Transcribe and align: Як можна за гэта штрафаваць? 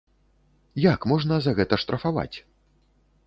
Як 0.93 1.03
можна 1.11 1.37
за 1.45 1.53
гэта 1.59 1.75
штрафаваць? 1.83 2.37